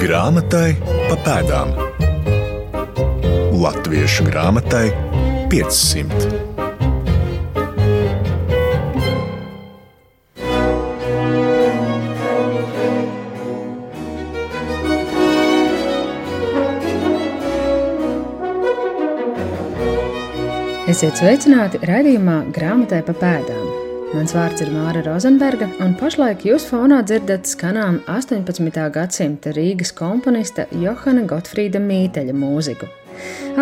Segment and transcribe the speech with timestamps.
[0.00, 1.74] Grāmatai pa pēdām.
[3.60, 4.86] Latviešu grāmatai
[5.52, 6.30] 500.
[20.88, 23.69] Esiet sveicināti raidījumā Grāmatai pa pēdām.
[24.10, 28.80] Mans vārds ir Māra Rozenberga, un pašlaik jūs fonā dzirdat skanām 18.
[28.90, 32.88] gadsimta Rīgas komponista Johana Gotfrīda Mīteļa mūziku.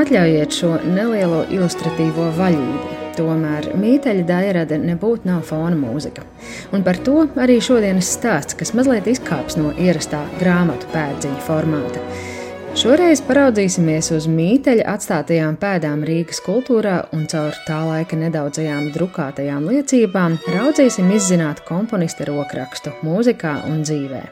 [0.01, 2.97] Atļaujiet šo nelielo ilustratīvo vaļību.
[3.19, 6.25] Tomēr mīteļa daļrada nebūtu nav fona mūzika.
[6.73, 12.09] Un par to arī šodienas stāsts, kas mazliet izkāps no ierastā grāmatu pēdziņa formāta.
[12.79, 20.37] Šoreiz paraudzīsimies uz mīteļa atstātajām pēdām Rīgas kultūrā un caur tā laika nedaudzajām drukātajām liecībām
[20.47, 24.23] raudzīsim izzināt komponista rokrakstu mūzikā un dzīvē.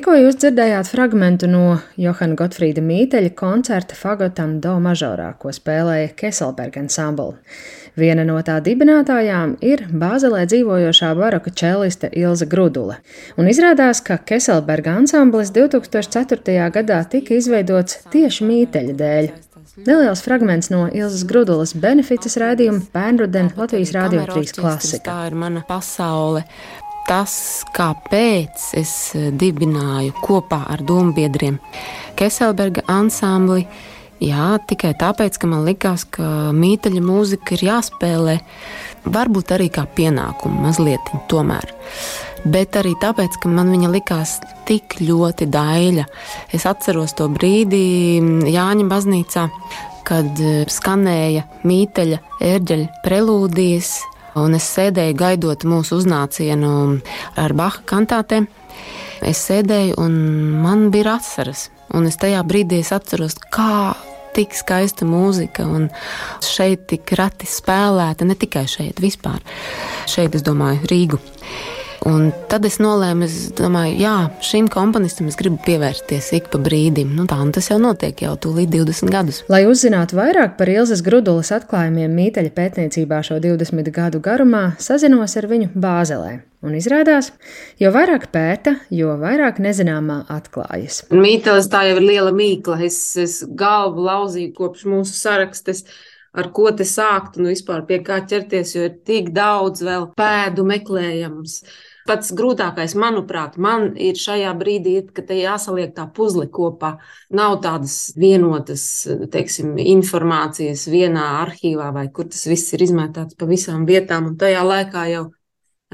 [0.00, 6.80] Tikko jūs dzirdējāt fragment no Johana Gotfrīda Mīteļa koncerta Fagotam Do mažorā, ko spēlēja Kesselberga
[6.80, 7.34] ansambla.
[8.00, 12.96] Viena no tā dibinātājām ir Bāzelē dzīvojošā baroka čeliste Ilza Grudule.
[13.36, 16.56] Un izrādās, ka Kesselberga ansamblis 2004.
[16.80, 19.32] gadā tika izveidots tieši Mīteļa dēļ.
[19.84, 25.10] Neliels fragments no Ilzas Grudulas beneficas raidījuma Pērnruden Latvijas Rādio 3 klasika.
[25.12, 26.48] Tā ir mana pasaule
[27.10, 27.32] tas,
[27.74, 31.58] kāpēc es eh, dibināju kopā ar dombiedriem
[32.18, 33.66] Keselberga ansambli.
[34.20, 38.34] Jā, tikai tāpēc, ka man likās, ka mīteļa mūzika ir jāspēlē,
[39.08, 41.72] varbūt arī kā pienākumu mazliet tomēr.
[42.44, 44.36] Bet arī tāpēc, ka man viņa likās
[44.68, 46.04] tik ļoti daļa.
[46.52, 47.80] Es atceros to brīdi
[48.52, 49.48] Jāņa baznīcā,
[50.06, 52.22] kad eh, skanēja mīteļa
[52.52, 53.96] ērģeļa prelūdijas
[54.38, 57.00] Un es sēdēju gaidot mūsu uznācienu
[57.40, 58.46] ar Baha kantātēm.
[59.26, 60.14] Es sēdēju un
[60.62, 61.68] man bija asaras.
[61.96, 63.96] Un es tajā brīdī es atceros, kā
[64.36, 65.88] tik skaista mūzika, un
[66.46, 69.42] šeit tik rati spēlēta, ne tikai šeit, vispār.
[70.10, 71.18] Šeit, es domāju, Rīgu.
[72.08, 77.12] Un tad es nolēmu, es domāju, jā, šim komponistam es gribu pievērsties ik pa brīdim.
[77.18, 79.42] Nu, tā tas jau notiek jau tūlīt 20 gadus.
[79.52, 85.48] Lai uzzinātu vairāk par Ilzas Grudulas atklājumiem mīteļa pētniecībā šo 20 gadu garumā, sazinos ar
[85.50, 86.38] viņu Bāzelē.
[86.64, 87.30] Un izrādās,
[87.80, 91.02] jo vairāk pēta, jo vairāk nezināmā atklājas.
[91.12, 92.80] Mītelis tā jau ir liela mīkla.
[92.84, 95.84] Es, es galvu lauzīju kopš mūsu sarakstes
[96.36, 100.66] ar ko te sākt un vispār pie kā ķerties, jo ir tik daudz vēl pēdu
[100.68, 101.56] meklējams
[102.08, 106.96] pats grūtākais, manuprāt, man ir šajā brīdī, kad te jāsaliek tā puzle kopā.
[107.36, 108.84] Nav tādas vienotas,
[109.32, 114.32] teiksim, informācijas vienā arhīvā vai kur tas viss ir izmētāts pa visām vietām.
[114.32, 115.26] Un tajā laikā jau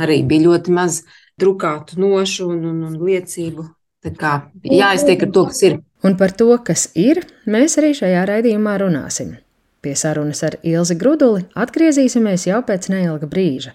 [0.00, 1.02] arī bija ļoti maz
[1.40, 3.66] drukātu nošu un, un, un liecību.
[4.06, 5.80] Tā kā jāiztiek ar to, kas ir.
[6.06, 9.34] Un par to, kas ir, mēs arī šajā raidījumā runāsim.
[9.82, 13.72] Pie sarunas ar Ilzi Gruduli atgriezīsimies jau pēc neilga brīža,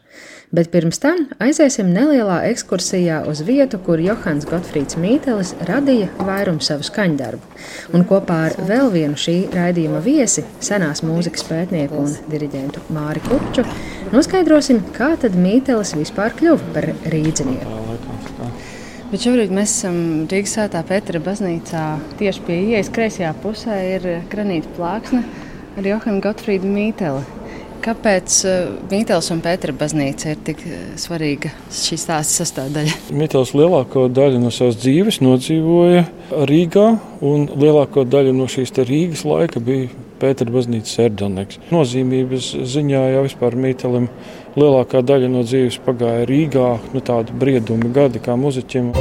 [0.52, 6.84] bet pirms tam aiziesim nelielā ekskursijā uz vietu, kur Johans Gotfrīds Mītelis radīja vairumu savu
[6.88, 7.52] skaņdarbu,
[7.96, 13.66] un kopā ar vēl vienu šī raidījuma viesi, senās mūzikas pētnieku un diriģentu Māri Kupču,
[14.12, 17.80] noskaidrosim, kā tad Mītelis vispār kļuva par rīdzinieku.
[19.12, 19.96] Bet šobrīd mēs esam
[20.32, 21.82] Rīgas Svētā Pētera baznīcā.
[22.20, 25.26] Tieši pie ieejas kreisajā pusē ir granīta plāksne
[25.76, 27.41] ar Johanu Gotfrīdu Mīteli.
[27.82, 32.94] Kāpēc uh, Mītels un Pētera baznīca ir tik uh, svarīga šī stāsta sastāvdaļa?
[33.18, 36.04] Mītels lielāko daļu no savas dzīves nodzīvoja
[36.46, 36.86] Rīgā,
[37.26, 39.90] un lielāko daļu no šīs Rīgas laika bija
[40.22, 41.58] Pētera baznīcas ērģelnieks.
[41.74, 44.06] Nozīmības ziņā jau vispār Mītelim
[44.54, 48.94] lielākā daļa no dzīves pagāja Rīgā, nu tādi briedumi gadi kā muzeķim.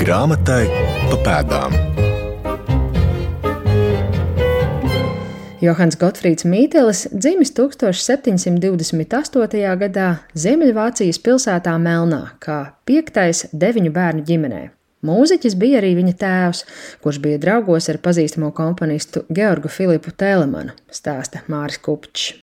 [0.00, 0.64] Grāmatai
[1.10, 1.97] pa pēdām.
[5.58, 9.62] Johans Gotfrīds Mītelis dzimis 1728.
[9.80, 10.04] gadā
[10.38, 14.60] Ziemeļvācijas pilsētā Melnā, kā piektais deviņu bērnu ģimenē.
[15.08, 16.60] Mūziķis bija arī viņa tēvs,
[17.02, 22.38] kurš bija draugos ar pazīstamo komponistu Georgu Filipu Telemanu, stāsta Māris Kupčs.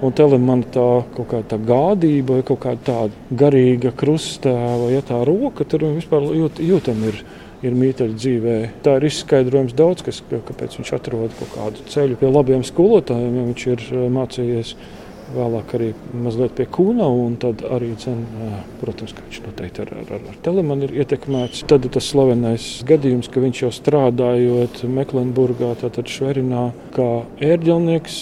[0.00, 3.10] Un telemāna tā kaut kāda gādība, vai kaut kāda tāda
[3.42, 7.18] garīga krustēva, ja tā roka tur vispār jūt, jūtam ir
[7.66, 8.56] ir mīteļa dzīvē.
[8.84, 13.46] Tā ir izskaidrojums daudz, kas, kāpēc viņš atrod kaut kādu ceļu pie labiem skolotājiem, ja
[13.50, 14.74] viņš ir eh, mācījies
[15.30, 15.90] vēlāk arī
[16.24, 17.08] mazliet pie kūna.
[17.42, 18.22] Tad arī, dzen,
[18.80, 21.64] protams, ka viņš noteikti ar, ar, ar telemanu ir ietekmēts.
[21.70, 27.10] Tad tas slavenais gadījums, ka viņš jau strādājot Meklenburgā, tātad Šverinā, kā
[27.46, 28.16] ērģelnieks.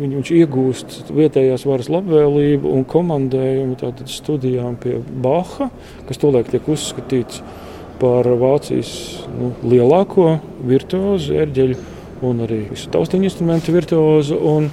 [0.00, 5.66] Viņ, viņš iegūst vietējās varas labvēlību un komandējumu studijām pie Baha,
[6.08, 7.59] kas tolaik tiek uzskatīts par
[8.00, 8.92] Vācijas
[9.34, 11.78] nu, lielāko virtuozu ērģeļu
[12.26, 14.40] un arī visu taustiņu instrumentu virtuozu.
[14.40, 14.70] Un,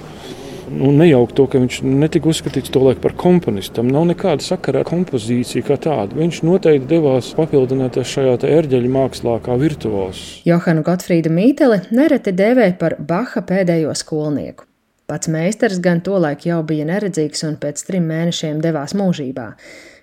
[0.68, 3.78] Nu, nejaukt to, ka viņš netika uzskatīts tolaik par komponistu.
[3.78, 6.18] Tam nav nekāda sakara ar kompozīciju kā tādu.
[6.20, 10.20] Viņš noteikti devās papildināties šajā ērģeļa mākslā kā virtuos.
[10.48, 14.68] Johanu Gotfrīdu Mīteli nereti dēvēja par Baha pēdējo skolnieku.
[15.08, 19.54] Pats meistars gan tolaik jau bija neredzīgs un pēc trim mēnešiem devās mūžībā.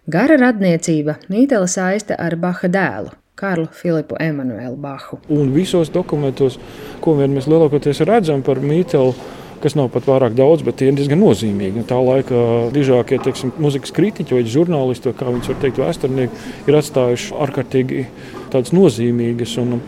[0.06, 5.18] Gara radniecība Mītela saista ar Baha dēlu, Karlu Filipu Emanuelu Bahu.
[5.34, 6.60] Un visos dokumentos,
[7.02, 9.16] ko vien mēs lielākoties redzam par Mītelu,
[9.64, 11.88] kas nav pat pārāk daudz, bet tie ir diezgan nozīmīgi.
[11.90, 12.44] Tā laika
[12.76, 18.06] dižākie teiksim, muzikas kritiķi vai žurnālisti, kā viņi var teikt, vēsturnieki, ir atstājuši ārkārtīgi
[18.54, 19.80] tādas nozīmīgas un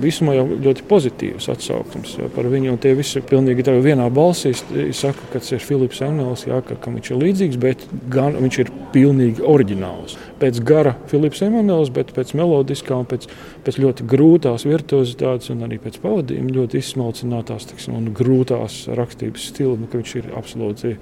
[0.00, 2.76] visumā jau ļoti pozitīvas atsauksmes par viņu.
[2.82, 4.54] Tie visi pilnīgi vienā balsī.
[4.84, 8.38] Es saku, ka tas ir Filips Emīls, jā, ka, ka viņš ir līdzīgs, bet gan
[8.40, 10.16] viņš ir pilnīgi oriģināls.
[10.40, 13.28] Pēc gara Filips Emīls, bet pēc melodiskā un pēc,
[13.66, 19.78] pēc ļoti grūtās virtuozitātes un arī pēc pavadījuma ļoti izsmalcinātās tiksim, un grūtās rakstības stila.
[19.80, 20.96] Nu, viņš ir absolūti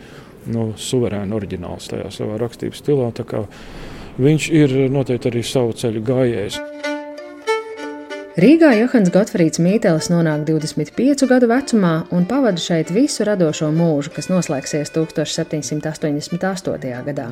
[0.53, 3.13] nu, suverēni oriģināls tajā savā rakstības stilā.
[4.23, 6.61] Viņš ir noteikti arī savu ceļu gājējs.
[8.33, 14.31] Rīgā Johans Gotfrīds Mītelis nonāk 25 gadu vecumā un pavada šeit visu radošo mūžu, kas
[14.33, 17.03] noslēgsies 1788.
[17.11, 17.27] gadā.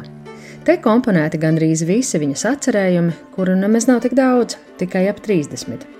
[0.68, 5.99] Te komponēti gandrīz visi viņa sacerējumi, kuru nemaz nav tik daudz, tikai ap 30.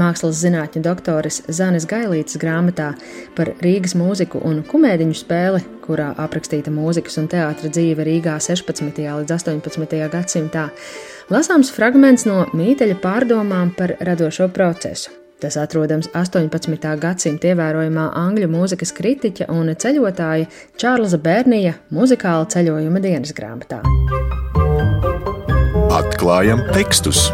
[0.00, 2.92] Mākslas zinātņu doktoris Zanes Gailītas grāmatā
[3.36, 9.02] par Rīgas mūziku un kumēdiņu spēli, kurā aprakstīta mūzikas un teātra dzīve Rīgā 16.
[9.02, 9.98] līdz 18.
[10.12, 10.68] gadsimtā,
[11.34, 15.14] lasāms fragments no mīteļa pārdomām par radošo procesu.
[15.42, 16.94] Tas atrodams 18.
[17.02, 20.46] gadsimta ievērojamā angļu mūzikas kritiķa un ceļotāja
[20.80, 23.82] Čārlza Bērnija muzikāla ceļojuma dienas grāmatā.
[25.94, 27.26] Atklājam tekstus!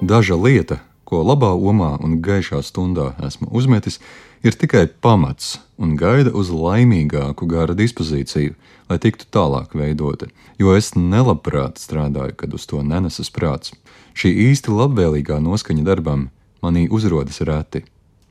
[0.00, 3.98] Daža lieta, ko labā omā un gaišā stundā esmu uzmetis,
[4.46, 8.54] ir tikai pamats un gaida uz laimīgāku gara dispozīciju,
[8.88, 13.74] lai tiktu tālāk veidota, jo es nelabprāt strādāju, kad uz to nenesas prāts.
[14.14, 16.28] Šī īsti labvēlīgā noskaņa darbam
[16.62, 17.84] manī uzrodas reti.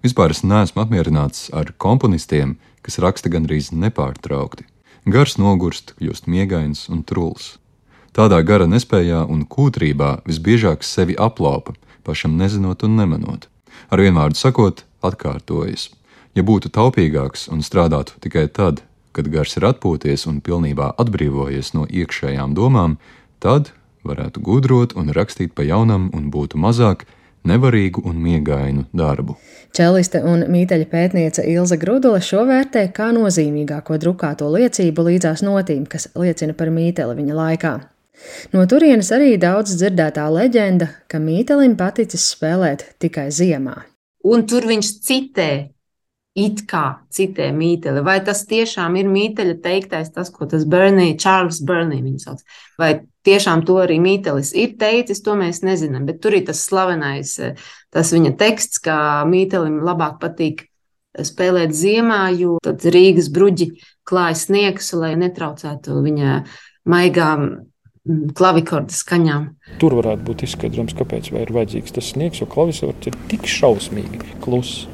[0.03, 2.55] Vispār es neesmu apmierināts ar komponistiem,
[2.85, 4.63] kas raksta gandrīz nepārtraukti.
[5.09, 7.57] Gars nogurst, kļūst miegains un truls.
[8.15, 13.47] Tādā gara nespējā un kūtrībā visbiežāk sevi aplaupa, pašam nezinot un nemanot.
[13.89, 15.89] Ar vienu vārdu sakot, atkārtojas.
[16.37, 21.85] Ja būtu taupīgāks un strādātu tikai tad, kad gars ir atpūties un pilnībā atbrīvojies no
[21.89, 22.97] iekšējām domām,
[23.43, 23.73] tad
[24.07, 27.05] varētu gudrot un rakstīt pa jaunam un būtu mazāk
[27.49, 29.35] nevarīgu un miegainu darbu.
[29.75, 36.09] Čeliste un mīteļa pētniece Ilza Grudula šo vērtē kā nozīmīgāko drukāto liecību līdzās notīm, kas
[36.19, 37.73] liecina par mīteli viņa laikā.
[38.53, 43.75] No turienes arī daudz dzirdētā leģenda, ka mītelim paticis spēlēt tikai ziemā.
[44.29, 45.51] Un tur viņš citē,
[46.39, 48.03] it kā citē mīteli.
[48.05, 52.43] Vai tas tiešām ir mīteļa teiktais, tas, ko tas Bernija, Čārlis Bernija viņa sauc.
[52.79, 52.91] Vai
[53.27, 56.07] tiešām to arī mītelis ir teicis, to mēs nezinām.
[56.09, 57.35] Bet tur ir tas slavenais,
[57.93, 58.97] tas viņa teksts, ka
[59.29, 60.65] mītelim labāk patīk
[61.25, 63.71] spēlēt ziemā, jo tad Rīgas bruģi
[64.07, 66.43] klājas sniegs, lai netraucētu viņa
[66.89, 67.49] maigām
[68.37, 69.49] klavikorda skaņām.
[69.81, 74.87] Tur varētu būt izskaidrojums, kāpēc ir vajadzīgs tas sniegs, jo klavikords ir tik šausmīgi kluss,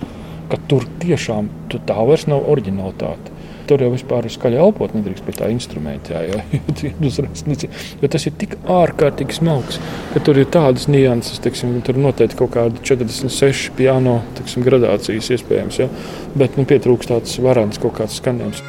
[0.52, 3.34] ka tur tiešām tu tā vairs nav oriģinalitāte.
[3.66, 6.14] Tur jau vispār skaļi elpot nedrīkst pie tā instrumenta.
[6.14, 6.92] Jā, jā,
[8.02, 9.80] jo tas ir tik ārkārtīgi smalks,
[10.14, 15.82] ka tur ir tādas nianses, teiksim, tur noteikti kaut kāda 46 piano teiksim, gradācijas iespējams.
[15.82, 15.90] Jā,
[16.38, 18.62] bet nu, pietrūkst tāds varants kaut kāds skanējums.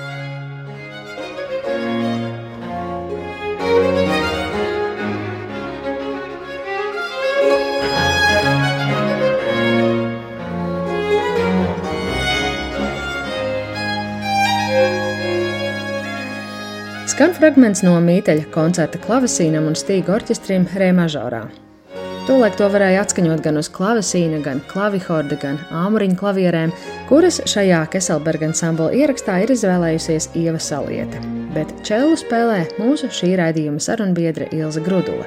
[17.17, 21.39] Skan fragments no mīteļa koncerta klavesīnam un stīgu orķestrim Rē mažorā.
[22.29, 26.75] Tolēk to varēja atskaņot gan uz klavesīna, gan klavihorda, gan āmuriņu klavierēm,
[27.09, 31.25] kuras šajā Keselberga ansambla ierakstā ir izvēlējusies Ieva Saliete.
[31.57, 35.25] Bet čelu spēlē mūsu šī raidījuma sarunbiedre Ilza Grudula.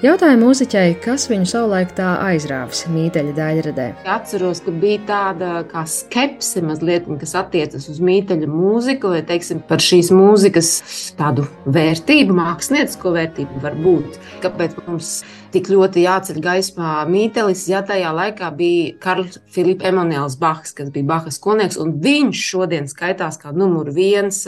[0.00, 3.88] Jautāja mūziķei, kas viņu savulaik tā aizrāvis mīteļa daļradē.
[4.08, 9.84] Atceros, ka bija tāda kā skepse mazliet, kas attiecas uz mīteļa mūziku, vai teiksim par
[9.84, 10.70] šīs mūzikas
[11.18, 14.16] tādu vērtību, māksliniecisko vērtību var būt.
[14.40, 15.10] Kāpēc mums
[15.52, 21.10] tik ļoti jāceļ gaismā mītelis, ja tajā laikā bija Karls Filips Emanuels Bahs, kas bija
[21.12, 24.46] Bahas skolnieks, un viņš šodien skaitās kā numur viens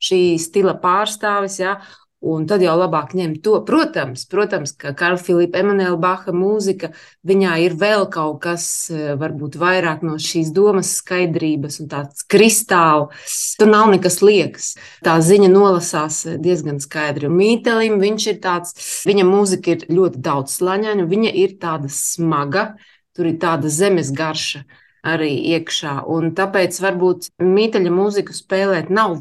[0.00, 1.60] šī stila pārstāvis.
[1.60, 1.76] Ja?
[2.24, 3.58] Un tad jau labāk ņemt to.
[3.68, 6.88] Protams, protams ka Karla Filipa Emanuela Baha mūzika,
[7.28, 13.12] viņā ir vēl kaut kas, eh, varbūt vairāk no šīs domas skaidrības un tāds kristāls.
[13.60, 14.76] Tur nav nekas liekas.
[15.04, 17.28] Tā ziņa nolasās eh, diezgan skaidri.
[17.28, 18.72] Un Mītelim viņš ir tāds,
[19.04, 22.76] viņa mūzika ir ļoti daudz slaņaina, viņa ir tāda smaga,
[23.14, 24.64] tur ir tāda zemes garša
[25.04, 26.00] arī iekšā.
[26.08, 29.20] Un tāpēc varbūt mīteļa mūziku spēlēt nav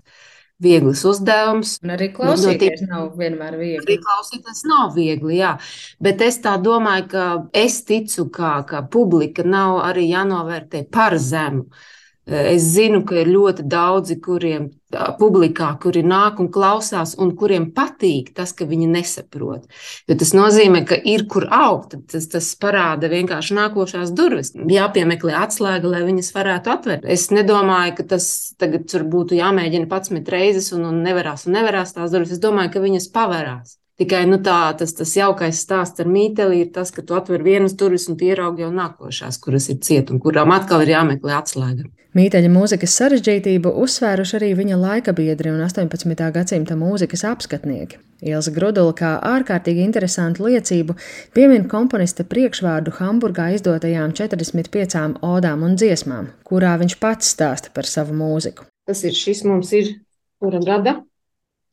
[0.64, 1.76] viegls uzdevums.
[1.84, 3.82] Un arī klausīties no, nav vienmēr viegli.
[3.84, 5.56] Arī klausīties nav viegli, jā.
[6.04, 7.26] Bet es tā domāju, ka
[7.66, 11.68] es ticu, ka, ka publika nav arī jānovērtē par zemu.
[12.26, 14.72] Es zinu, ka ir ļoti daudzi, kuriem
[15.20, 19.68] publikā, kuri nāk un klausās, un kuriem patīk tas, ka viņi nesaprot.
[20.10, 21.94] Jo tas nozīmē, ka ir kur augt.
[22.10, 24.56] Tas, tas parāda vienkārši nākošās durvis.
[24.58, 27.06] Jāpiemeklē atslēga, lai viņas varētu atvērt.
[27.06, 28.28] Es nedomāju, ka tas
[28.58, 32.34] tagad būtu jāmēģina pats met reizes un, un nevarās un nevarās tās durvis.
[32.34, 33.78] Es domāju, ka viņas pavērās.
[33.96, 37.78] Tikai nu, tā, tas, tas jaukais stāsts ar mīteli ir tas, ka tu atver vienas
[37.80, 41.88] durvis un ieraugi jau nākošās, kuras ir ciet un kurām atkal ir jāmeklē atslēga.
[42.16, 46.28] Mīteļa mūzikas sarežģītību uzsvēruši arī viņa laika biedri un 18.
[46.36, 48.02] gadsimta mūzikas apskatnieki.
[48.24, 50.96] Ilza Grudula kā ārkārtīgi interesantu liecību
[51.36, 58.16] piemin komponista priekšvārdu Hamburgā izdotajām 45 odām un dziesmām, kurā viņš pats stāsta par savu
[58.16, 58.68] mūziku.
[58.88, 59.98] Tas ir šis mums ir
[60.40, 61.00] kura gada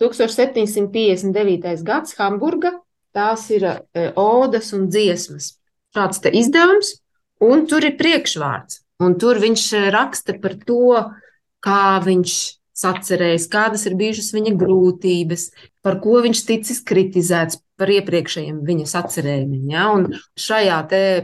[0.03, 1.85] 1759.
[1.87, 2.75] gads Hamburga,
[3.15, 5.55] tās ir e, odas un dziesmas.
[5.95, 6.97] Šāds te izdevums,
[7.43, 8.81] un tur ir priekšvārds.
[9.03, 10.99] Un tur viņš e, raksta par to,
[11.63, 12.35] kā viņš
[12.83, 15.49] sacerējis, kādas ir bijušas viņa grūtības,
[15.85, 19.69] par ko viņš ticis kritizēts par iepriekšējiem viņa sacerējumiem.
[19.75, 19.91] Ja?
[19.91, 20.09] Un
[20.39, 20.81] šajā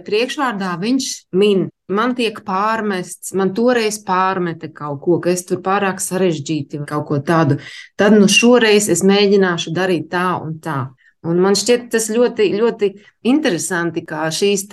[0.07, 6.03] priekšvārdā viņš min man tiek pārmests, man toreiz pārmeta kaut ko, ka es tur pārāk
[6.05, 7.61] sarežģīti kaut ko tādu.
[7.97, 10.81] Tad nu šoreiz es mēģināšu darīt tā un tā.
[11.27, 12.93] Un man šķiet tas ļoti, ļoti
[13.27, 14.69] interesanti, kā šīs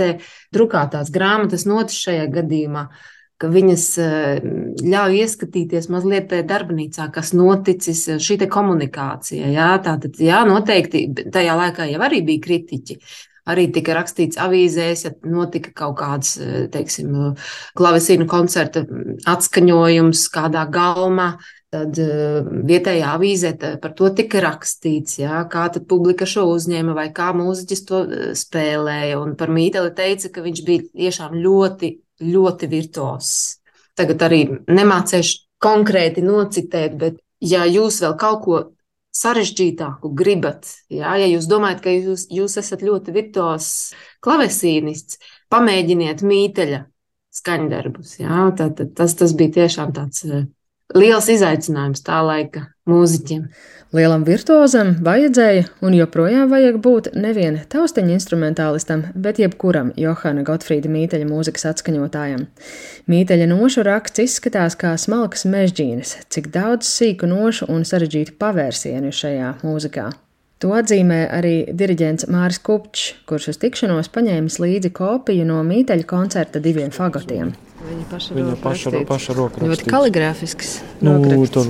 [0.54, 2.86] drukātās grāmatas notis šajā gadījumā,
[3.42, 4.48] ka viņas eh,
[4.86, 9.52] ļauj ieskatīties mazliet tajā darbnīcā, kas noticis, šī te komunikācija.
[9.56, 13.00] Jā, tātad, jā, noteikti tajā laikā jau arī bija kritiķi,
[13.52, 17.36] arī tika rakstīts avīzēs, ja notika kaut kāds, eh, teiksim,
[17.78, 18.86] klavesīnu koncerta
[19.36, 21.36] atskaņojums kādā galmā.
[21.76, 23.52] Tad eh, vietējā avīzē
[23.84, 28.26] par to tika rakstīts, jā, kā tad publika šo uzņēma vai kā mūziķis to eh,
[28.38, 29.20] spēlēja.
[29.20, 31.92] Un par Mīteli teica, ka viņš bija tiešām ļoti,
[32.24, 33.30] ļoti virtuos.
[33.96, 38.64] Tagad arī nemācēšu konkrēti nocitēt, bet ja jūs vēl kaut ko
[39.16, 40.68] sarežģītāku gribat.
[40.92, 43.70] Jā, ja jūs domājat, ka jūs, jūs esat ļoti virtuos
[44.26, 45.22] klavesīnists,
[45.54, 46.82] pamēģiniet mīteļa
[47.36, 48.18] skaņdarbus.
[48.24, 50.26] Jā, tad, tad, tas, tas bija tiešām tāds
[50.94, 53.48] liels izaicinājums tā laika mūziķiem.
[53.96, 61.30] Lielam virtuozam vajadzēja un joprojām vajag būt nevien taustiņa instrumentālistam, bet jebkuram Johana Gotfrīda Mīteļa
[61.30, 62.44] mūzikas atskaņotājam.
[63.08, 69.56] Mīteļa nošu raksts izskatās kā smalkas mežģīnes, cik daudz sīku nošu un sarežģītu pavērsienu šajā
[69.64, 70.12] mūzikā.
[70.64, 76.62] To atzīmē arī diriģents Māris Kupčs, kurš uz tikšanos paņēmis līdzi kopiju no mīteļa koncerta
[76.64, 77.52] diviem fagotiem.
[77.86, 79.84] Viņa paša, Viņa paša, paša roka rakstīts.
[79.84, 80.72] Ļoti kaligrāfisks.
[81.04, 81.18] Nu,
[81.52, 81.68] tur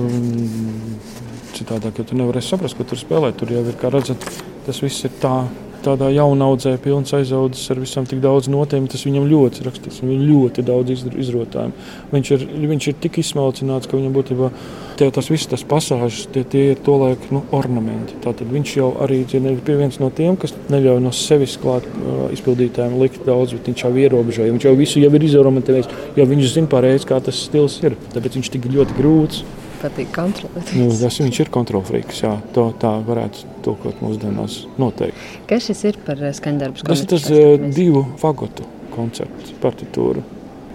[1.56, 3.32] citādāk, jo tu nevarēsi saprast, ko tur spēlē.
[3.36, 4.22] Tur jau ir, kā redzat,
[4.68, 5.38] tas viss ir tā.
[5.86, 10.00] Tādā jaunaudzē, pilns aizaudzis ar visam tik daudz notēm, tas viņam ļoti rakstīts.
[10.02, 11.84] Viņam ļoti daudz izrotājumu.
[12.10, 14.50] Viņš ir, viņš ir tik izsmalcināts, ka viņam būtībā
[14.98, 18.16] tie, tas viss, tas pasāžas, tie, tie ir to laiku nu, ornamenti.
[18.24, 22.96] Tātad viņš jau arī ir viens no tiem, kas neļauj no sevis klāt uh, izpildītājiem
[23.02, 24.54] likt daudz, bet viņš jau ierobežoja.
[24.56, 27.98] Viņš jau visu jau ir izornamentējis, jo viņš zina pareizi, kā tas stils ir.
[28.16, 29.44] Tāpēc viņš tik ļoti grūts
[29.80, 30.72] patīk kontrolēt.
[30.76, 32.22] Nu, tas viņš ir kontrolfrīks.
[32.24, 35.42] Jā, to tā varētu tulkot mūsdienās noteikti.
[35.50, 36.86] Kas šis ir par skaņdarbs?
[36.86, 40.24] Tas ir tas uh, divu fagotu koncepts, partitūra.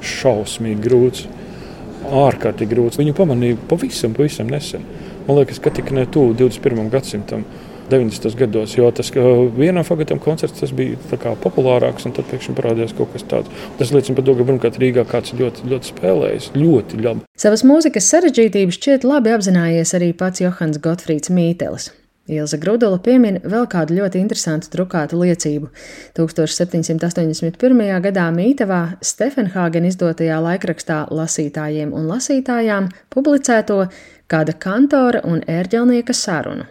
[0.01, 1.27] Šausmīgi grūts,
[2.07, 3.01] ārkārtīgi grūts.
[3.01, 4.87] Viņu pamanīja pavisam, pavisam nesen.
[5.27, 6.89] Man liekas, ka tik ne tuvu 21.
[6.93, 7.45] gadsimtam.
[7.91, 8.37] 90.
[8.39, 9.11] gados, jo tas
[9.57, 10.95] vienam fagatam koncerts tas bija
[11.43, 13.51] populārāks, un tad pēkšņi parādījās kaut kas tāds.
[13.79, 17.27] Tas liecina par to, ka pirmkārt Rīgā kāds ļoti, ļoti spēlējis, ļoti labi.
[17.35, 21.91] Savas mūzikas sarežģītības šķiet labi apzinājies arī pats Johans Gotfrīds Mītelis.
[22.29, 25.71] Ilza Grudula piemin vēl kādu ļoti interesantu drukātu liecību.
[26.17, 27.81] 1781.
[28.05, 33.87] gadā Mītavā Stefenhāgen izdotajā laikrakstā lasītājiem un lasītājām publicēto
[34.29, 36.69] kāda kantora un ērģelnieka sarunu.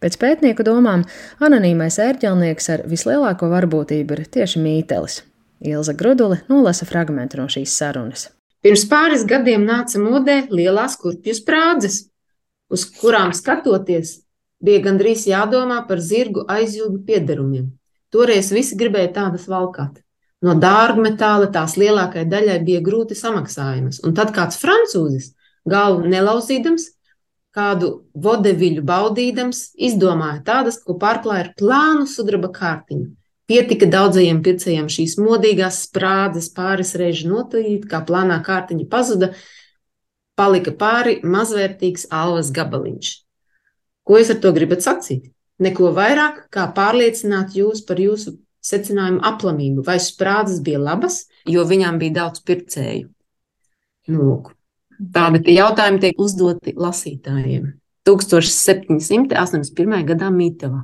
[0.00, 1.06] Pēc pētnieku domām,
[1.40, 5.22] anonīmais ērģelnieks ar vislielāko varbūtību ir tieši Mītelis.
[5.60, 8.28] Ilza Grudule nolasa fragment no šīs sarunas.
[8.60, 12.02] Pirms pāris gadiem nāca modē lielās kurpju sprādzes,
[12.72, 14.18] uz kurām skatoties
[14.60, 17.70] Bija gandrīz jādomā par zirgu aizjūgu piederumiem.
[18.12, 20.00] Toreiz visi gribēja tādas valkāt.
[20.44, 25.34] No dārgmetāla tās lielākajai daļai bija grūti samaksājamas, un tad kāds francūzis,
[25.68, 26.86] galvu nelauzīdams,
[27.56, 33.10] kādu vodeviļu baudīdams, izdomāja tādas, ko pārklāja ar plānu sudraba kārtiņu.
[33.50, 39.32] Pietika daudzajiem pircējiem šīs modīgās sprādzes pāris reizes notīt, kā plānā kārtiņa pazuda,
[40.38, 43.10] palika pāri mazvērtīgs alvas gabaliņš.
[44.10, 45.28] Ko jūs ar to gribat sacīt?
[45.62, 48.32] Neko vairāk kā pārliecināt jūs par jūsu
[48.66, 53.06] secinājumu aplamību, vai sprādzes bija labas, jo viņām bija daudz pircēju.
[54.10, 54.50] Nu, lūk.
[55.14, 57.70] Tādi jautājumi tiek uzdoti lasītājiem.
[58.08, 60.02] 1781.
[60.10, 60.82] gadā Mītavā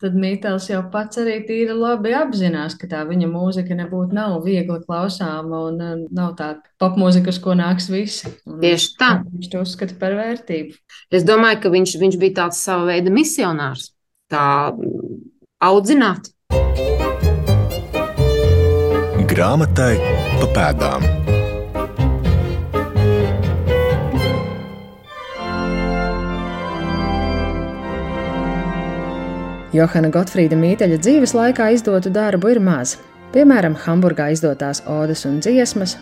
[0.00, 4.78] tad Mītels jau pats arī tīri labi apzinās, ka tā viņa mūzika nebūtu nav viegli
[4.84, 8.32] klausāma un uh, nav tāda popmūzika, uz ko nāks visi.
[8.48, 9.12] Un Tieši tā.
[9.28, 10.78] Viņš to uzskata par vērtību.
[11.14, 13.90] Es domāju, ka viņš, viņš bija tāds sava veida misionārs.
[14.32, 14.72] Tā
[15.64, 16.32] audzināt.
[19.28, 19.94] Grāmatai
[20.40, 21.17] pa pēdām.
[29.68, 32.94] Johana Gotfrīda Mīteļa dzīves laikā izdotu darbu ir maz.
[33.34, 35.98] Piemēram, Hamburgā izdotās odes un dziesmas,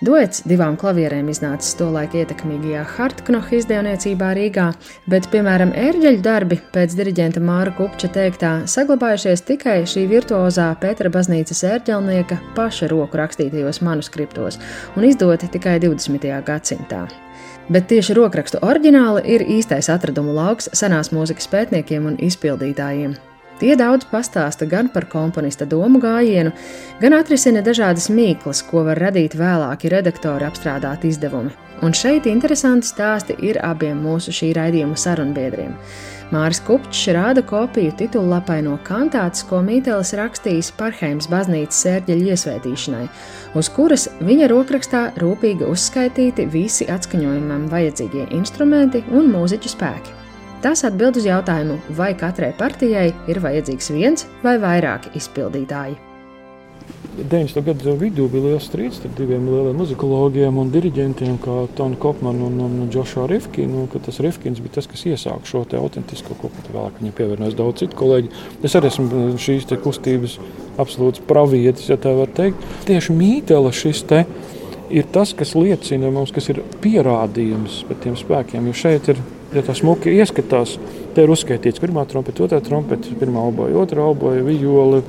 [0.00, 4.70] duets divām klavierēm iznācis tolaik ietekmīgajā Hartknoha izdevniecībā Rīgā,
[5.12, 11.60] bet, piemēram, ērģeļu darbi pēc diriģenta Māra Kupča teiktā saglabājušies tikai šī virtuozā Pētera baznīcas
[11.74, 14.56] ērģelnieka paša roku rakstītajos manuskriptos
[14.96, 16.32] un izdoti tikai 20.
[16.48, 17.04] gadsimtā.
[17.72, 23.14] Bet tieši rokrakstu oriģināli ir īstais atradumu lauks senās mūzikas pētniekiem un izpildītājiem.
[23.62, 26.50] Tie daudz pastāsta gan par komponista domu gājienu,
[27.00, 31.54] gan atrisina dažādas mīklas, ko var radīt vēlāki redaktori apstrādāt izdevumi.
[31.82, 35.72] Un šeit interesanti stāsti ir abiem mūsu šī raidījuma sarunbiedriem.
[36.32, 43.02] Māris Kupčs rāda kopiju titullapai no kantātes, ko Mītelis rakstījis Parheimas baznīcas sērģeļa iesvētīšanai,
[43.60, 50.16] uz kuras viņa rokrakstā rūpīgi uzskaitīti visi atskaņojumam vajadzīgie instrumenti un mūziķu spēki.
[50.64, 56.11] Tas atbild uz jautājumu, vai katrai partijai ir vajadzīgs viens vai vairāki izpildītāji.
[57.12, 57.60] 90.
[57.66, 62.56] gadu vidū bija liels strīds starp diviem lieliem muzikologiem un diriģentiem, kā Tonu Kopmanu un,
[62.64, 63.84] un Džošu Rifkinu.
[63.92, 66.64] Tas Rifkins bija tas, kas iesāka šo autentisko kopu.
[66.72, 68.32] Vēlāk viņam pievienojas daudz citu kolēģi.
[68.64, 70.38] Es arī esmu šīs kustības
[70.80, 72.64] absolūts pravietis, ja tā var teikt.
[72.88, 74.24] Tieši mītela šis te
[74.92, 78.72] ir tas, kas liecina mums, kas ir pierādījums par tiem spēkiem.
[78.72, 79.20] Jo šeit ir,
[79.52, 80.78] ja tā smuki ieskatās,
[81.12, 85.02] te ir uzskaitīts pirmā trompeta, otrā trompeta, pirmā oboja, otrā oboja, vijoli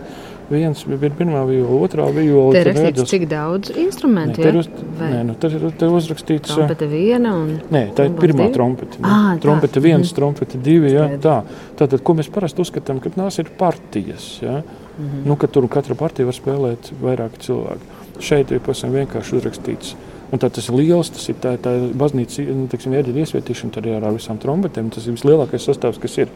[0.54, 2.54] viens bija pirmā viola, otrā viola.
[2.54, 4.62] Tur ir rakstīts, cik daudz instrumentu nē, ja?
[4.62, 4.70] uz,
[5.02, 6.54] nē, nu, tur ir tur uzrakstīts.
[6.54, 7.58] Trompete viena un.
[7.74, 8.56] Nē, tā ir pirmā divi?
[8.58, 9.02] trompete.
[9.02, 9.84] Ah, trompete tā.
[9.88, 10.18] viens, mm.
[10.20, 10.94] trompete divi.
[10.94, 11.40] Ja, tā.
[11.80, 14.30] Tātad, ko mēs parasti uzskatām, ka tās ir partijas.
[14.44, 14.62] Ja?
[14.62, 15.28] Mm -hmm.
[15.28, 18.02] nu, tur katra partija var spēlēt vairāk cilvēku.
[18.20, 19.96] Šeit ir pavisam vienkārši uzrakstīts
[20.34, 24.00] Un tā, tas ir liels, tas ir tā, tā baznīcas nu, ieģeļa iesvietīšana, tur ir
[24.00, 24.90] ar visām trombetēm.
[24.94, 26.32] Tas ir vislielākais sastāvs, kas ir.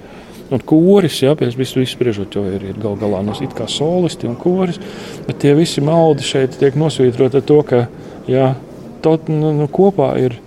[0.53, 3.65] Un koris, jā, pēc visu, visu spriežot, jo ir, ir gal galā no it kā
[3.67, 4.77] solisti un koris,
[5.25, 7.81] bet tie visi maldi šeit tiek nosvītroti ar to, ka
[8.31, 8.45] jā,
[9.03, 10.37] tot, nu, nu, kopā ir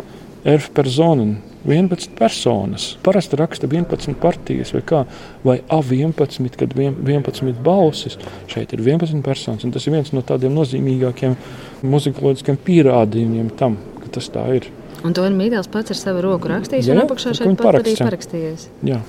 [0.48, 2.96] erf personen 11 personas.
[3.04, 5.04] Parasti raksta 11 partijas vai kā,
[5.44, 8.18] vai A11, kad 11 balsis.
[8.50, 11.36] Šeit ir 11 personas, un tas ir viens no tādiem nozīmīgākiem
[11.82, 14.70] muzikoloģiskiem pierādījumiem tam, ka tas tā ir.
[15.04, 17.96] Un to ir Mītēls pats ar savu roku rakstījis, jā, un apakšā šeit pat arī
[17.96, 18.68] parakstījies.
[18.84, 19.00] Jā.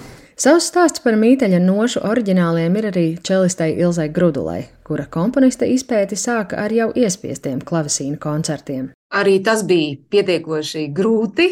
[0.42, 6.58] Savs stāsts par mīteļa nošu oriģināliem ir arī čelistai Ilzai Grudulai, kura komponista izpēti sāka
[6.64, 8.88] ar jau iespiestiem klavesīnu koncertiem.
[9.14, 11.50] Arī tas bija pietiekoši grūti,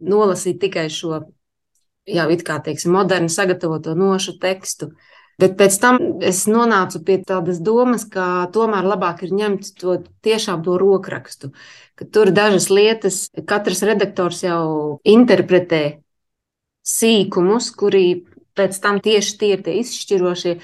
[0.00, 1.22] nolasīt tikai šo
[2.08, 4.92] jau it kā teiksim, modernu sagatavoto nošu tekstu.
[5.38, 10.64] Bet pēc tam es nonācu pie tādas domas, ka tomēr labāk ir ņemt to tiešām
[10.66, 11.52] to rokrakstu,
[11.94, 16.00] ka tur dažas lietas katrs redaktors jau interpretē
[16.82, 18.24] sīkumus, kuri
[18.58, 20.56] pēc tam tieši tie ir tie izšķirošie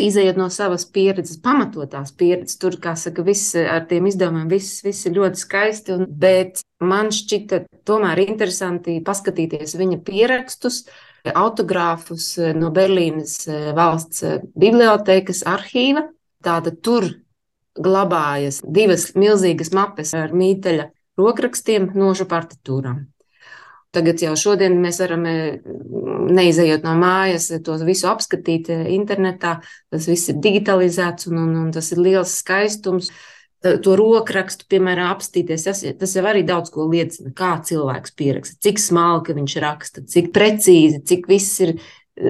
[0.00, 2.58] izējot no savas pieredzes, pamatotās pieredzes.
[2.60, 5.96] Tur, kā saka, viss ar tiem izdevumiem, viss, viss ir ļoti skaisti.
[5.96, 10.84] Un, bet man šķita tomēr interesanti paskatīties viņa pierakstus,
[11.26, 13.40] autogrāfus no Berlīnes
[13.76, 14.22] valsts
[14.54, 16.06] bibliotekas arhīva.
[16.44, 17.08] Tātad tur
[17.76, 23.06] glabājas divas milzīgas mapes ar mīteļa rokrakstiem, nošu partitūrām.
[23.96, 25.24] Tagad jau šodien mēs varam,
[26.36, 29.56] neizejot no mājas, to visu apskatīt internetā.
[29.92, 33.10] Tas viss ir digitalizēts un, un, un tas ir liels skaistums.
[33.66, 37.32] To rokrakstu, piemēram, apstīties, tas, tas jau arī daudz ko liecina.
[37.34, 41.78] Kā cilvēks pieraksta, cik smalki viņš raksta, cik precīzi, cik viss ir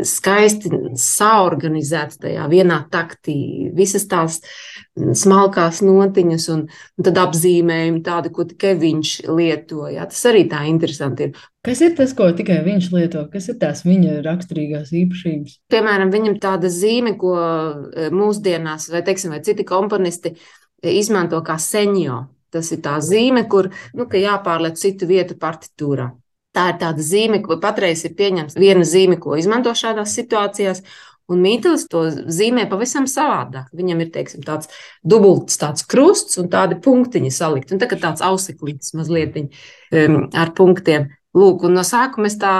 [0.06, 4.40] skaisti saorganizēts tajā vienā taktī, visas tās
[4.96, 10.08] smalkās notiņas un, un tad apzīmējumi tādi, ko tikai viņš lietoja.
[10.10, 11.44] Tas arī tā interesanti ir.
[11.66, 13.24] Kas ir tas, ko tikai viņš lieto?
[13.32, 15.56] Kas ir tās viņa raksturīgās īpašības?
[15.74, 20.36] Piemēram, viņam tāda zīme, ko e, mūsdienās, vai, teiksim, vai citi komponisti
[20.86, 22.20] izmanto kā senjo.
[22.54, 26.12] Tas ir tā zīme, kur nu, jāpārliek citu vietu partitūrā.
[26.56, 30.84] Tā ir tāda zīme, ko patreiz ir pieņemta viena zīme, ko izmanto šādās situācijās.
[31.26, 33.72] Un mītlis to zīmē pavisam savādāk.
[33.74, 34.70] Viņam ir teiksim, tāds
[35.02, 37.74] dubults tāds krusts un tādi punktiņi salikt.
[37.74, 41.10] Un tā kā tāds auseklītis mazliet um, ar punktiem.
[41.36, 42.54] Lūk, un no sākuma es tā,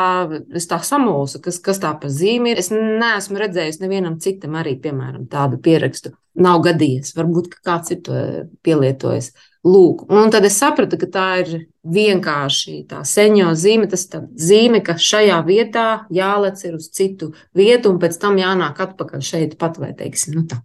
[0.57, 2.61] es tā samulsu, kas, kas tā pa zīmi ir.
[2.61, 6.13] Es neesmu redzējusi nevienam citam arī, piemēram, tādu pierakstu.
[6.37, 7.15] Nav gadījies.
[7.17, 8.25] Varbūt kāds ir to
[8.67, 9.31] pielietojis.
[9.67, 11.55] Lūk, un tad es sapratu, ka tā ir
[11.97, 13.89] vienkārši tā seņo zīme.
[13.91, 18.85] Tas ir zīme, ka šajā vietā jālec ir uz citu vietu, un pēc tam jānāk
[18.85, 20.61] atpakaļ šeit pat, vai teiksim, nu tā.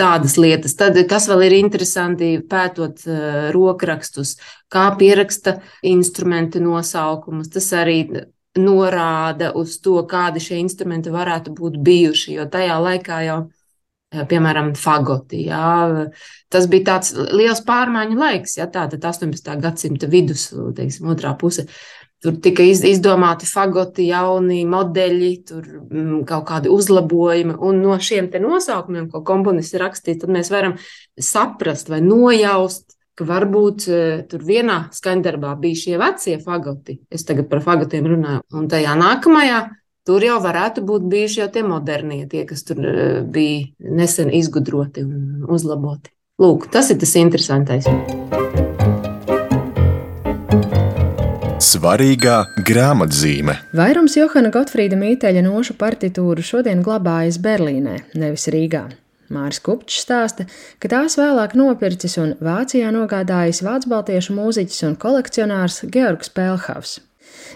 [0.00, 0.74] Tādas lietas.
[0.78, 3.22] Tad, kas vēl ir interesanti, pētot uh,
[3.54, 4.36] rokrakstus,
[4.72, 8.02] kā pieraksta instrumenti nosaukumus, tas arī
[8.58, 12.36] norāda uz to, kādi šie instrumenti varētu būt bijuši.
[12.38, 13.40] Jo tajā laikā jau
[14.10, 15.44] piemēram, fagoti.
[15.46, 16.10] Jā.
[16.50, 19.52] Tas bija tāds liels pārmaiņu laiks, ja tā tad 18.
[19.62, 21.68] gadsimta vidus, teiksim, otrā puse.
[22.20, 27.56] Tur tika izdomāti fagoti, jauni modeļi, tur mm, kaut kādi uzlabojumi.
[27.56, 30.76] Un no šiem nosaukumiem, ko komponists ir rakstījis, tad mēs varam
[31.16, 33.88] saprast vai nojaust, ka varbūt
[34.28, 37.00] tur vienā skaņdarbā bija šie vecie fagoti.
[37.12, 38.44] Es tagad par fagotiem runāju.
[38.56, 39.60] Un tajā nākamajā
[40.08, 45.04] Tur jau varētu būt bijuši jau tie modernie, tie, kas tur eh, bija nesen izgudroti
[45.04, 46.10] un uzlaboti.
[46.40, 47.86] Lūk, tas ir tas interesantais.
[51.60, 53.52] Svarīgā grāmatzīme.
[53.76, 58.86] Vairums Johana Gotfrīda Mīteļa nošu partitūru šodien glabājas Berlīnē, nevis Rīgā.
[59.30, 60.46] Māris Kupčs stāsta,
[60.80, 63.92] ka tās vēlāk nopircis un Vācijā nogādājis vācu
[64.38, 66.96] mūziķis un kolekcionārs Georgs Pēlhavs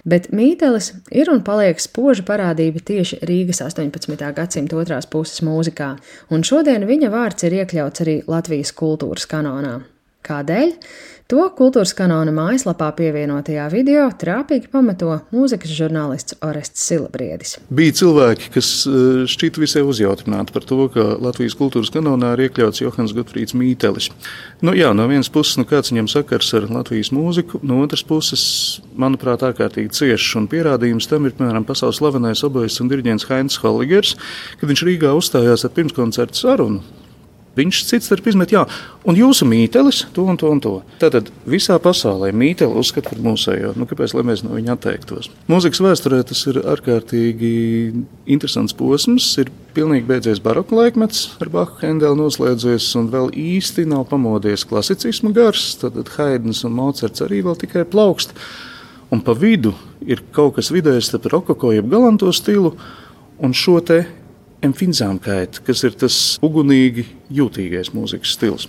[0.05, 4.21] bet mītelis ir un paliek spoža parādība tieši Rīgas 18.
[4.37, 5.95] gadsimta otrās puses mūzikā,
[6.31, 9.81] un šodien viņa vārds ir iekļauts arī Latvijas kultūras kanonā.
[10.25, 10.71] Kādēļ?
[11.35, 17.57] To kultūras kanona mājaslapā pievienotajā video trāpīgi pamato mūzikas žurnālists Orests Silabriedis.
[17.75, 22.85] Bija cilvēki, kas eh, šķita visai uzjautrināti par to, ka Latvijas kultūras kanonā ir iekļauts
[22.85, 24.13] Johans Gutfrīds Mītelis.
[24.63, 28.45] Nu, jā, no vienas puses, nu, kāds viņam sakars ar Latvijas mūziku, no otras puses,
[28.95, 34.15] manuprāt, ārkārtīgi ciešs un pierādījums tam ir, piemēram, pasaules slavenais obojas un diriģents Heinz Holligers,
[34.61, 37.03] kad viņš Rīgā uzstājās ar pirmskoncertu sarunu
[37.55, 38.65] Viņš cits starp izmet, jā,
[39.07, 40.73] un jūsu mītelis to un to un to.
[40.99, 43.75] Tātad visā pasaulē mīteli uzskata par mūsējo.
[43.79, 45.31] Nu, kāpēc mēs no viņa atteiktos?
[45.51, 47.53] Mūzikas vēsturē tas ir ārkārtīgi
[48.27, 49.29] interesants posms.
[49.39, 55.31] Ir pilnīgi beidzies baroka laikmets, ar Bahu Hendelu noslēdzies, un vēl īsti nav pamodies klasicisma
[55.37, 55.77] gars.
[55.79, 58.35] Tad Haidns un Mocards arī vēl tikai plaukst.
[59.15, 62.75] Un pa vidu ir kaut kas vidējs starp rokoko jeb galanto stilu
[63.39, 64.03] un šo te
[64.65, 68.67] Empfinzāmkeit, kas ir tas ugunīgi jūtīgais mūzikas stils.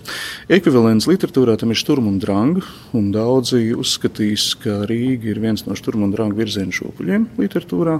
[0.51, 2.59] Ekvivalents literatūrā tam ir Sturm un Drang,
[2.97, 7.99] un daudzi uzskatīs, ka Rīga ir viens no Sturm un Drang virzienu šopuļiem literatūrā.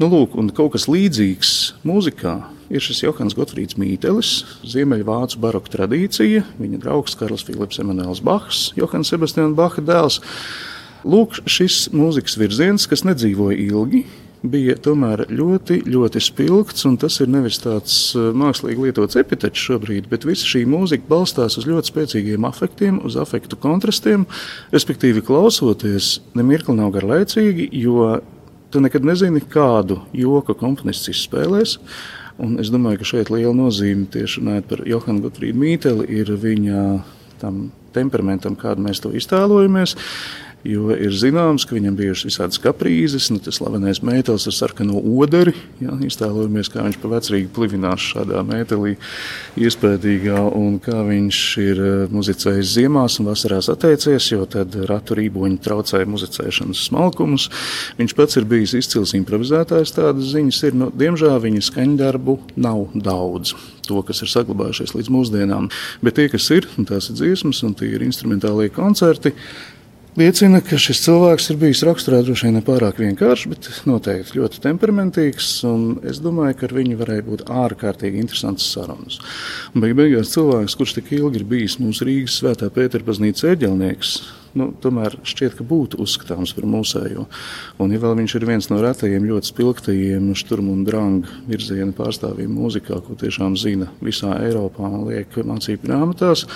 [0.00, 1.52] Nu, lūk, un kaut kas līdzīgs
[1.88, 2.36] mūzikā
[2.72, 4.32] ir šis Johans Gotfrīds Mītelis,
[4.68, 10.22] Ziemeļvācu baroka tradīcija, viņa draugs Karls Filips Emanuels Bachs, Johans Sebastians Bacha dēls.
[11.08, 14.06] Lūk, šis mūzikas virziens, kas nedzīvoja ilgi,
[14.42, 16.86] bija tomēr ļoti, ļoti spilgts.
[17.02, 21.66] Tas ir nevis tāds eh, mākslīgi lietots epitets šobrīd, bet visa šī mūzika balstās uz
[21.68, 24.26] ļoti spēcīgiem afektiem, uz afektu kontrastiem.
[24.74, 28.14] Respektīvi, klausoties, nemirkli nav garlaicīgi, jo
[28.72, 31.78] tu nekad nezini, kādu joku komponists izspēlēs.
[32.38, 36.82] Un es domāju, ka šeit liela nozīme tieši runājot par Johanu Gutfrīdu Mīteli ir viņa
[37.40, 39.96] tam temperamentam, kādu mēs to iztēlojamies.
[40.66, 45.52] Jo ir zināms, ka viņam bijušas visādas kaprīzes, nu, tas slavenais mētelis ar sarkano oderi.
[45.78, 48.96] Jā, iztēlojamies, kā viņš pa vecrīgi plivinās šādā mētelī,
[49.62, 55.62] iespējīgā, un kā viņš ir eh, muzicējis ziemās un vasarās atteicies, jo tad ratu rīboņi
[55.62, 57.46] traucēja muzicēšanas smalkumus.
[58.02, 60.78] Viņš pats ir bijis izcils improvizētājs, tādas ziņas ir.
[60.82, 63.54] Nu, diemžēl viņa skaņdarbu nav daudz
[63.86, 65.70] to, kas ir saglabājušies līdz mūsdienām.
[66.04, 69.36] Bet tie, kas ir, tās ir dziesmas un tie ir instrumentālie koncerti,
[70.16, 75.50] liecina, ka šis cilvēks ir bijis raksturā droši vien nepārāk vienkāršs, bet noteikti ļoti temperamentīgs.
[76.08, 79.20] Es domāju, ka ar viņu varēja būt ārkārtīgi interesants sarunas.
[79.76, 84.16] Beig beigās cilvēks, kurš tik ilgi ir bijis mūsu Rīgas svētā Pētera baznīcas ēģelnieks,
[84.58, 87.26] nu, tomēr šķiet, ka būtu uzskatāms par mūsējo.
[87.82, 92.54] Un, ja vēl viņš ir viens no retajiem ļoti spilgtajiem šturmu un drāngu virziena pārstāvjiem
[92.56, 96.46] mūzikā, ko tiešām zina visā Eiropā un liek mācību grāmatās,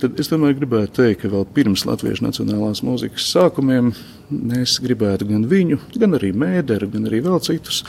[0.00, 3.92] tad es domāju, gribētu teikt, ka vēl pirms Latviešu nacionālās mūzikas sākumiem
[4.30, 7.82] mēs gribētu gan viņu, gan arī mēderu, gan arī vēl citus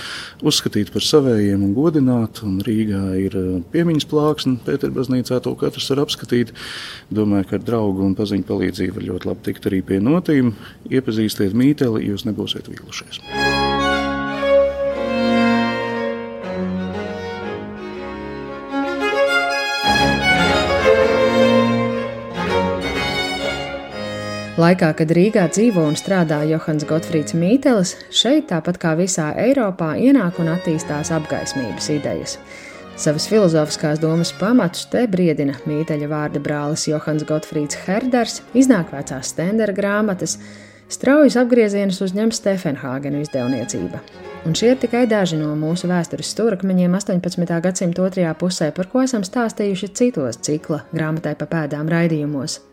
[0.45, 2.43] uzskatīt par savējiem un godināt.
[2.47, 6.53] Un Rīgā ir eh, piemiņas plāksne, Pēterbaznīcā to katrs var apskatīt.
[7.13, 10.55] Domāju, ka ar draugu un paziņu palīdzību var ļoti labi tikt arī pie notīm.
[10.91, 13.23] Iepazīstiet mīteli, jūs nebūsiet vīlušies.
[24.57, 30.39] Laikā, kad Rīgā dzīvo un strādā Johans Gotfrīds Mītelis, šeit, tāpat kā visā Eiropā, ienāk
[30.41, 32.39] un attīstās apgaismības idejas.
[32.97, 39.75] Savas filozofiskās domas pamatus te briedina mīteļa vārda brālis Johans Gotfrīds Herders, iznāk vecās stendera
[39.77, 40.39] grāmatas,
[40.89, 44.01] straujas apgriezienus uzņem Stefenhāgenu izdevniecība.
[44.49, 47.59] Un šie ir tikai daži no mūsu vēstures stūrakmeņiem 18.
[47.61, 52.63] gadsimta otrajā pusē, par ko esam stāstījuši citos cikla grāmatai pa pēdām raidījumos.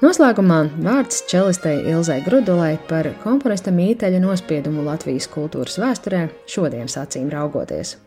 [0.00, 7.98] Noslēgumā vārds čelistei Ilzai Grudulai par komponista mīteļa nospiedumu Latvijas kultūras vēsturē šodienas acīm raugoties.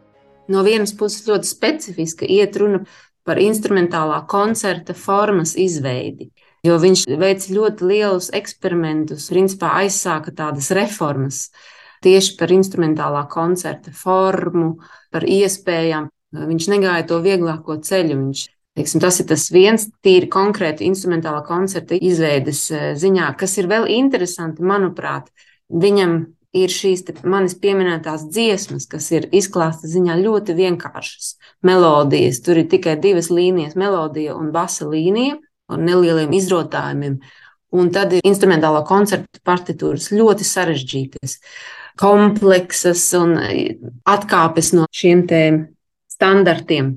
[0.49, 2.79] No vienas puses ļoti specifiska iet runa
[3.21, 6.31] par instrumentālā koncerta formas izveidi,
[6.65, 11.43] jo viņš veic ļoti lielus eksperimentus, principā aizsāka tādas reformas
[12.01, 14.79] tieši par instrumentālā koncerta formu,
[15.13, 16.09] par iespējām.
[16.33, 18.17] Viņš negāja to vieglāko ceļu.
[18.17, 23.67] Viņš Teiksim, tas ir tas viens tīri konkrēti instrumentālā koncerta izveides e, ziņā, kas ir
[23.69, 25.27] vēl interesanti, manuprāt.
[25.69, 26.15] Viņam
[26.57, 32.41] ir šīs manis pieminētās dziesmas, kas ir izklāsta ziņā ļoti vienkāršas melodijas.
[32.45, 35.37] Tur ir tikai divas līnijas, melodija un basa līnija
[35.69, 37.21] ar nelieliem izrotājumiem.
[37.73, 41.39] Un tad ir instrumentālā koncerta partitūras ļoti sarežģītas,
[42.01, 43.37] kompleksas un
[44.09, 45.25] atkāpes no šiem
[46.09, 46.95] standartiem.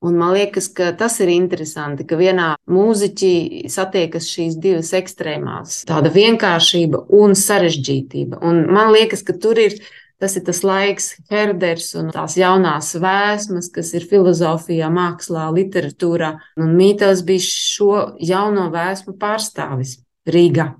[0.00, 6.12] Un man liekas, ka tas ir interesanti, ka vienā mūziķī satiekas šīs divas ekstrēmās- tāda
[6.14, 8.38] vienkāršība un sarežģītība.
[8.42, 9.74] Un man liekas, ka tur ir
[10.20, 16.38] tas, ir tas laiks, Herders un tās jaunās vēsmas, kas ir filozofijā, mākslā, literatūrā.
[16.56, 20.74] Un Mītels bija šo jauno vēsmu pārstāvis Rīgā.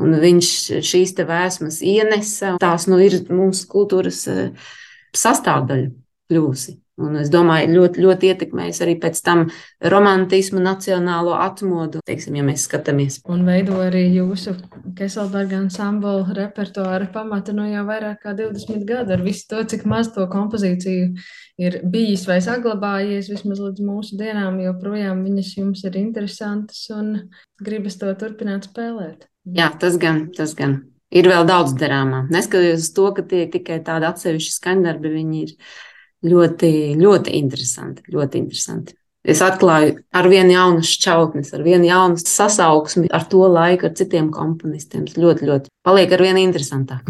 [0.00, 4.52] Un viņš šīs vēsmas ienesa, tās nu ir mūsu kultūras eh,
[5.12, 5.90] sastāvdaļa
[6.32, 6.81] kļūsi.
[7.00, 9.46] Un es domāju, ļoti, ļoti ietekmējis arī pēc tam
[9.80, 13.16] romantismu, nacionālo atmodu, teiksim, ja mēs skatāmies.
[13.32, 14.52] Un veido arī jūsu
[14.98, 19.86] Keselberga ansambla repertuāra pamatu no nu jau vairāk kā 20 gadu ar visu to, cik
[19.88, 21.14] maz to kompozīciju
[21.64, 27.14] ir bijis vai saglabājies vismaz līdz mūsu dienām, joprojām viņas jums ir interesantas un
[27.62, 29.30] gribas to turpināt spēlēt.
[29.48, 30.82] Jā, tas gan, tas gan.
[31.12, 32.22] Ir vēl daudz darāmā.
[32.32, 35.56] Neskatoties uz to, ka tie ir tikai tādi atsevišķi skaņdarbi, viņi ir
[36.26, 38.04] ļoti, ļoti interesanti.
[38.12, 38.96] Ļoti interesanti.
[39.22, 44.32] Es atklāju ar vienu jaunu šķautnes, ar vienu jaunu sasauksmi, ar to laiku, ar citiem
[44.34, 45.06] komponistiem.
[45.06, 47.06] Ļoti, ļoti paliek ar vien interesantāk.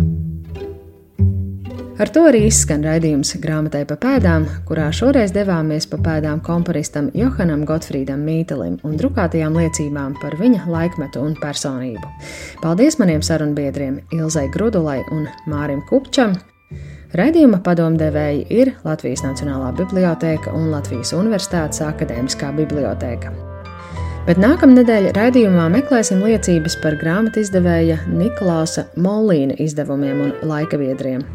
[2.03, 7.67] Ar to arī izskan raidījums grāmatai pa pēdām, kurā šoreiz devāmies pa pēdām komponistam Johanam
[7.69, 12.03] Gotfrīdam Mītelim un drukātajām liecībām par viņa laikmetu un personību.
[12.65, 16.35] Paldies maniem sarunbiedriem Ilzai Grudulai un Mārim Kupčam,
[17.13, 23.29] Raidījuma padomdevēji ir Latvijas Nacionālā biblioteka un Latvijas Universitātes akadēmiskā biblioteka.
[24.25, 31.27] Bet nākamnedēļ raidījumā meklēsim liecības par grāmatu izdevēja Niklausa Molīna izdevumiem un laikaviedriem.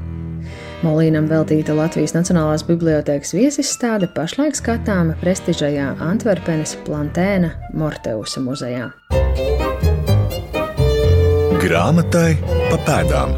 [0.81, 8.89] Molīnam veltīta Latvijas Nacionālās bibliotēkas viesizstāde pašlaik skatāma prestižajā Antverpenes Plantēna Morteusa muzejā.
[11.61, 12.31] Grāmatai
[12.71, 13.37] pa pēdām